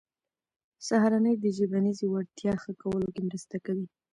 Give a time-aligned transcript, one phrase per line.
[0.87, 3.85] سهارنۍ د ژبنیزې وړتیا ښه کولو کې مرسته کوي.